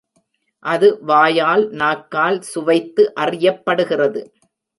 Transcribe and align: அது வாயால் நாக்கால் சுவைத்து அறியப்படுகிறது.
அது 0.65 0.87
வாயால் 1.01 1.65
நாக்கால் 1.81 2.39
சுவைத்து 2.41 3.05
அறியப்படுகிறது. 3.19 4.23